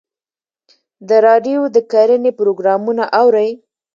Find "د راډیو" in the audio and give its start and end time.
1.07-1.61